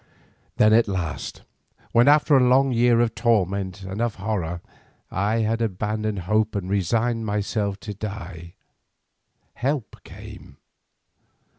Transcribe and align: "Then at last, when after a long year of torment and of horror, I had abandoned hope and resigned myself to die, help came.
"Then 0.57 0.73
at 0.73 0.87
last, 0.87 1.43
when 1.91 2.07
after 2.07 2.35
a 2.35 2.39
long 2.43 2.71
year 2.71 3.01
of 3.01 3.13
torment 3.13 3.83
and 3.83 4.01
of 4.01 4.15
horror, 4.15 4.61
I 5.11 5.41
had 5.41 5.61
abandoned 5.61 6.21
hope 6.21 6.55
and 6.55 6.67
resigned 6.67 7.27
myself 7.27 7.79
to 7.81 7.93
die, 7.93 8.55
help 9.53 9.97
came. 10.03 10.57